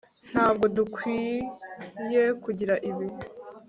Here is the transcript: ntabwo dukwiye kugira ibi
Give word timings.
ntabwo 0.31 0.65
dukwiye 0.75 2.23
kugira 2.43 2.75
ibi 2.89 3.07